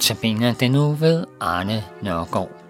[0.00, 2.65] Tabiner den nu ved Arne Nørgaard.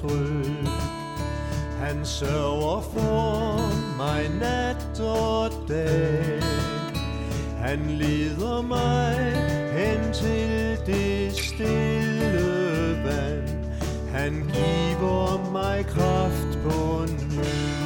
[0.00, 0.68] Tryg.
[1.80, 3.60] Han sørger for
[3.96, 6.42] mig nat og dag.
[7.58, 9.16] Han leder mig
[9.72, 13.48] hen til det stille vand.
[14.12, 17.76] Han giver mig kraft på ny.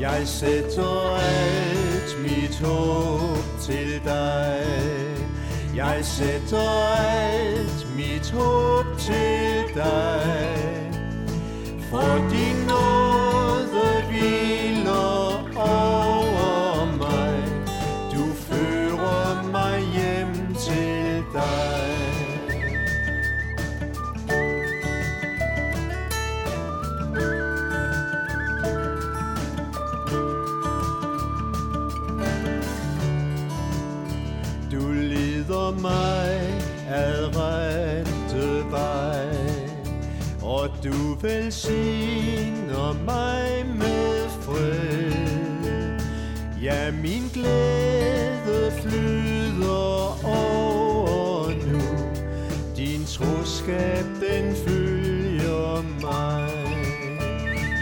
[0.00, 5.01] Jeg sætter alt mit håb til dig.
[5.76, 10.92] Jeg sætter alt mit håb til dig.
[11.90, 12.61] For din
[40.84, 46.00] du velsigner mig med fred.
[46.62, 51.80] Ja, min glæde flyder over nu,
[52.76, 56.50] din troskab den følger mig.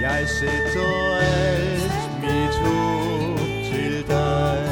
[0.00, 3.38] Jeg sætter alt mit håb
[3.72, 4.68] til dig.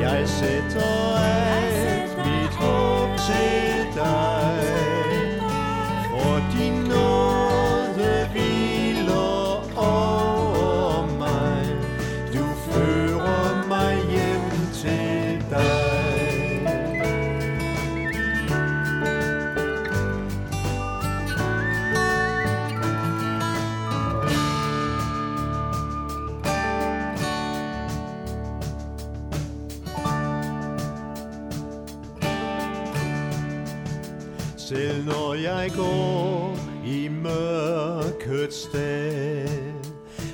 [0.00, 1.27] Jeg sætter alt
[38.28, 39.74] mørkets dal,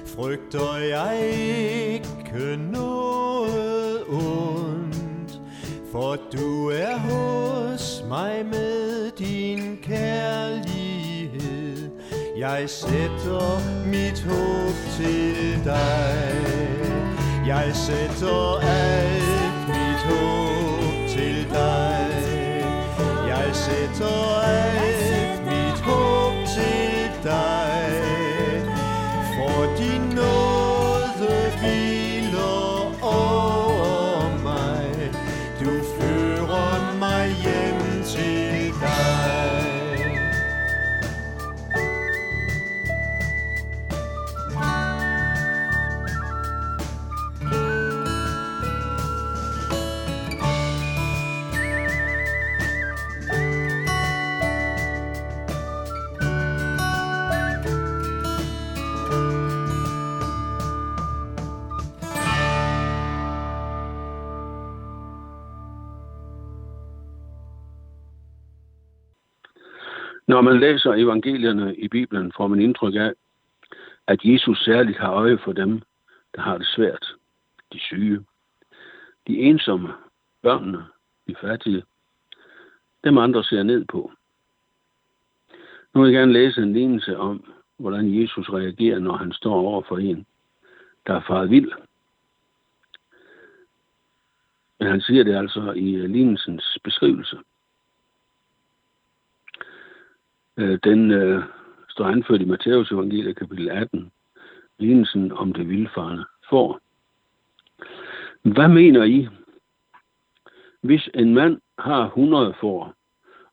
[0.07, 5.41] frygter jeg ikke noget ondt,
[5.93, 10.91] for du er hos mig med din kærlighed.
[12.39, 16.35] Jeg sætter mit håb til dig.
[17.47, 22.11] Jeg sætter alt mit håb til dig.
[23.29, 24.64] Jeg sætter alt
[70.27, 73.13] Når man læser evangelierne i Bibelen, får man indtryk af,
[74.07, 75.83] at Jesus særligt har øje for dem,
[76.35, 77.15] der har det svært.
[77.73, 78.25] De syge,
[79.27, 79.93] de ensomme,
[80.43, 80.85] børnene,
[81.29, 81.83] de fattige.
[83.05, 84.13] Dem andre ser ned på.
[85.95, 89.83] Nu vil jeg gerne læse en lignelse om, hvordan Jesus reagerer, når han står over
[89.83, 90.27] for en,
[91.07, 91.73] der er faret vild.
[94.79, 97.39] Men han siger det altså i lignelsens beskrivelse.
[100.59, 101.43] Øh, Den øh,
[101.89, 104.11] står anført i Matteus evangeliet kapitel 18,
[104.79, 106.81] lignelsen om det vildfarne får.
[108.43, 109.29] Hvad mener I?
[110.81, 112.95] Hvis en mand har 100 får,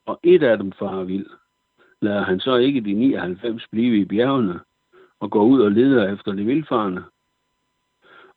[0.06, 1.25] og et af dem farer vild,
[2.01, 4.59] lader han så ikke de 99 blive i bjergene
[5.19, 7.04] og går ud og leder efter det vildfarne.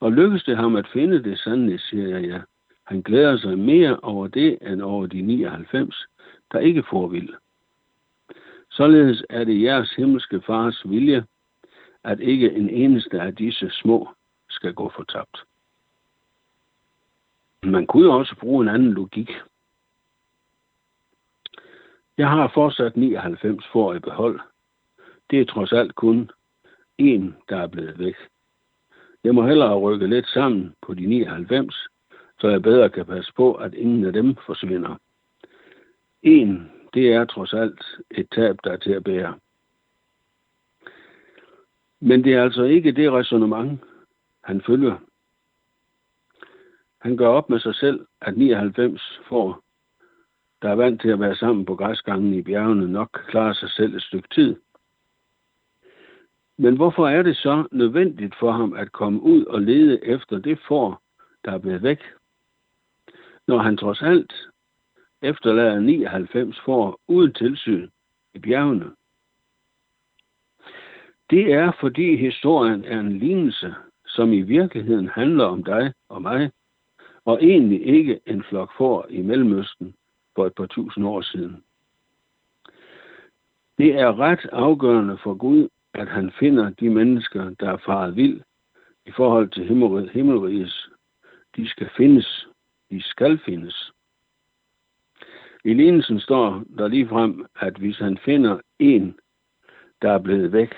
[0.00, 2.40] Og lykkes det ham at finde det sandelig, siger jeg ja.
[2.84, 6.06] Han glæder sig mere over det, end over de 99,
[6.52, 7.34] der ikke får vild.
[8.76, 11.26] Således er det jeres himmelske fars vilje,
[12.04, 14.08] at ikke en eneste af disse små
[14.48, 15.44] skal gå fortabt.
[17.62, 19.30] Man kunne jo også bruge en anden logik.
[22.18, 24.40] Jeg har fortsat 99 for i behold.
[25.30, 26.30] Det er trods alt kun
[26.98, 28.16] en, der er blevet væk.
[29.24, 31.88] Jeg må hellere rykke lidt sammen på de 99,
[32.40, 34.96] så jeg bedre kan passe på, at ingen af dem forsvinder.
[36.22, 39.38] En, det er trods alt et tab, der er til at bære.
[42.00, 43.80] Men det er altså ikke det resonemang,
[44.44, 44.98] han følger.
[47.00, 49.62] Han gør op med sig selv, at 99 får,
[50.62, 53.94] der er vant til at være sammen på græsgangen i bjergene, nok klarer sig selv
[53.94, 54.56] et stykke tid.
[56.58, 60.58] Men hvorfor er det så nødvendigt for ham at komme ud og lede efter det
[60.68, 61.02] får,
[61.44, 62.00] der er blevet væk?
[63.46, 64.32] Når han trods alt
[65.24, 67.88] efterlader 99 får uden tilsyn
[68.34, 68.90] i bjergene.
[71.30, 73.74] Det er, fordi historien er en lignelse,
[74.06, 76.50] som i virkeligheden handler om dig og mig,
[77.24, 79.94] og egentlig ikke en flok får i Mellemøsten
[80.34, 81.64] for et par tusind år siden.
[83.78, 88.40] Det er ret afgørende for Gud, at han finder de mennesker, der er faret vild
[89.06, 89.64] i forhold til
[90.12, 90.88] himmelrigets.
[91.56, 92.46] De skal findes.
[92.90, 93.93] De skal findes.
[95.64, 99.18] I lignelsen står der lige frem, at hvis han finder en,
[100.02, 100.74] der er blevet væk,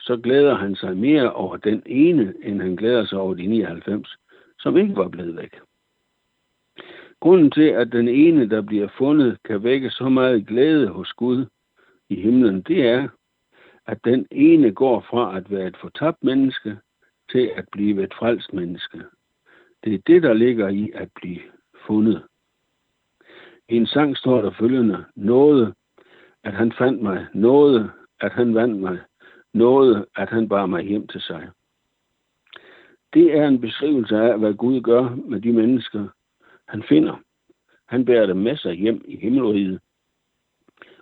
[0.00, 4.16] så glæder han sig mere over den ene, end han glæder sig over de 99,
[4.58, 5.60] som ikke var blevet væk.
[7.20, 11.46] Grunden til, at den ene, der bliver fundet, kan vække så meget glæde hos Gud
[12.08, 13.08] i himlen, det er,
[13.86, 16.78] at den ene går fra at være et fortabt menneske
[17.32, 19.02] til at blive et frelst menneske.
[19.84, 21.40] Det er det, der ligger i at blive
[21.86, 22.22] fundet.
[23.70, 25.74] I en sang står der følgende, noget,
[26.44, 27.90] at han fandt mig, noget,
[28.20, 28.98] at han vandt mig,
[29.54, 31.48] noget, at han bar mig hjem til sig.
[33.14, 36.08] Det er en beskrivelse af, hvad Gud gør med de mennesker,
[36.68, 37.16] han finder.
[37.86, 39.80] Han bærer dem med sig hjem i himmelriget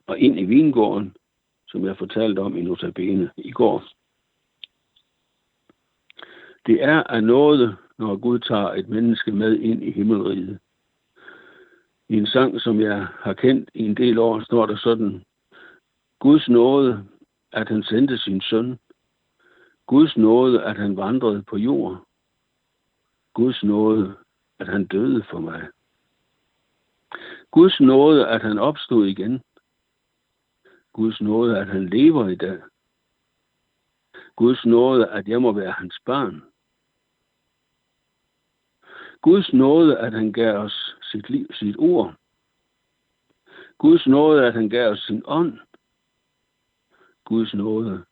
[0.07, 1.17] og ind i vingården,
[1.69, 3.85] som jeg fortalte om i Notabene i går.
[6.67, 10.59] Det er af noget, når Gud tager et menneske med ind i himmelriget.
[12.09, 15.25] I en sang, som jeg har kendt i en del år, står der sådan,
[16.19, 17.09] Guds nåde,
[17.53, 18.79] at han sendte sin søn.
[19.87, 22.07] Guds nåde, at han vandrede på jord.
[23.35, 24.17] Guds nåde,
[24.59, 25.69] at han døde for mig.
[27.51, 29.43] Guds nåde, at han opstod igen.
[30.93, 32.61] Guds nåde, at han lever i dag.
[34.37, 36.43] Guds nåde, at jeg må være hans barn.
[39.23, 42.15] Guds nåde, at han gav os sit liv, sit ord.
[43.79, 45.59] Guds nåde, at han gav os sin ånd.
[47.25, 48.05] Guds nåde,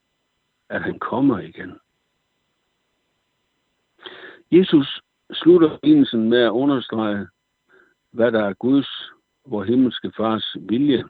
[0.69, 1.79] at han kommer igen.
[4.51, 5.01] Jesus
[5.33, 7.27] slutter lignelsen med at understrege,
[8.11, 9.11] hvad der er Guds,
[9.45, 11.03] vor himmelske fars vilje.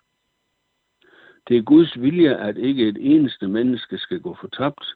[1.48, 4.96] Det er Guds vilje, at ikke et eneste menneske skal gå fortabt.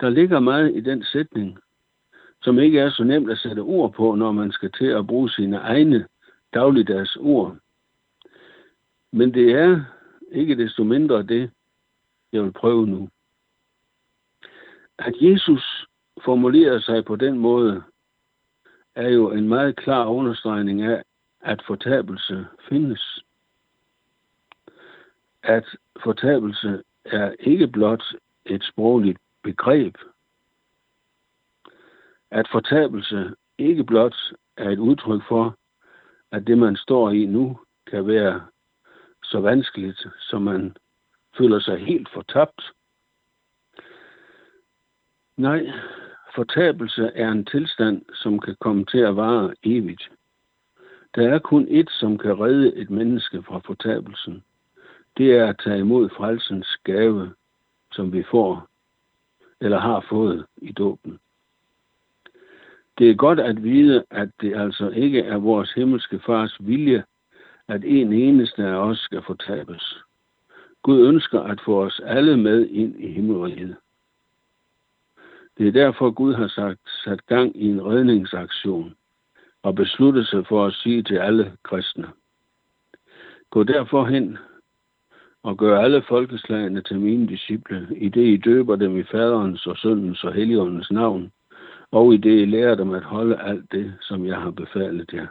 [0.00, 1.58] Der ligger meget i den sætning,
[2.46, 5.30] som ikke er så nemt at sætte ord på, når man skal til at bruge
[5.30, 6.06] sine egne
[6.54, 7.56] dagligdags ord.
[9.12, 9.84] Men det er
[10.32, 11.50] ikke desto mindre det,
[12.32, 13.08] jeg vil prøve nu.
[14.98, 15.86] At Jesus
[16.24, 17.82] formulerer sig på den måde,
[18.94, 21.02] er jo en meget klar understregning af,
[21.40, 23.24] at fortabelse findes.
[25.42, 25.64] At
[26.02, 28.04] fortabelse er ikke blot
[28.44, 29.96] et sprogligt begreb.
[32.30, 34.16] At fortabelse ikke blot
[34.56, 35.56] er et udtryk for,
[36.32, 38.46] at det, man står i nu, kan være
[39.22, 40.76] så vanskeligt, som man
[41.38, 42.72] føler sig helt fortabt.
[45.36, 45.66] Nej,
[46.34, 50.10] fortabelse er en tilstand, som kan komme til at vare evigt.
[51.14, 54.44] Der er kun ét, som kan redde et menneske fra fortabelsen.
[55.16, 57.34] Det er at tage imod frelsens gave,
[57.92, 58.68] som vi får
[59.60, 61.18] eller har fået i dåben.
[62.98, 67.04] Det er godt at vide, at det altså ikke er vores himmelske fars vilje,
[67.68, 70.02] at en eneste af os skal fortabes.
[70.82, 73.76] Gud ønsker at få os alle med ind i himmelriget.
[75.58, 78.94] Det er derfor, Gud har sagt, sat gang i en redningsaktion
[79.62, 82.08] og besluttet sig for at sige til alle kristne.
[83.50, 84.38] Gå derfor hen
[85.42, 89.76] og gør alle folkeslagene til mine disciple, i det I døber dem i faderens og
[89.76, 91.32] søndens og heligåndens navn,
[91.90, 95.26] og i det I lærer dem at holde alt det, som jeg har befalet jer.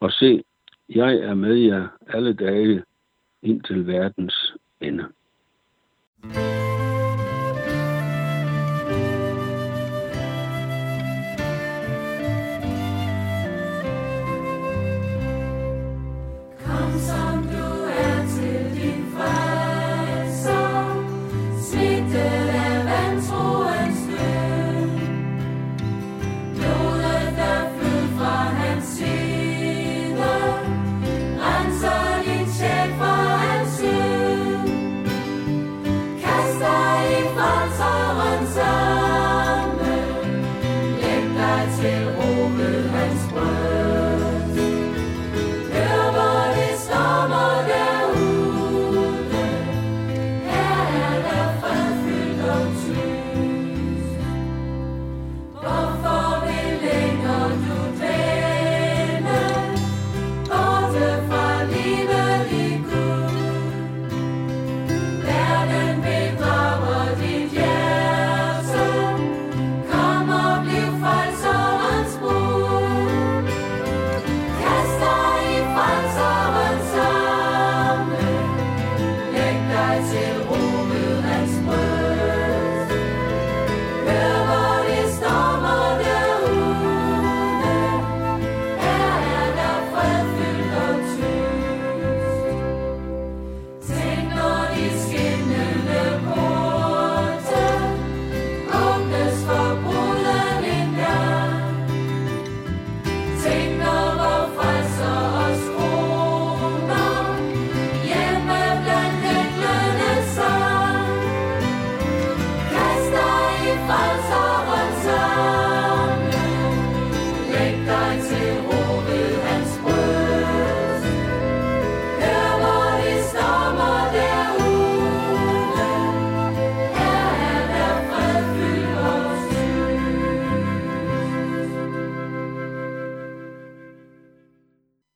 [0.00, 0.44] Og se,
[0.88, 2.82] jeg er med jer alle dage
[3.42, 5.04] indtil verdens ende.
[6.22, 6.63] Kom
[41.84, 42.23] still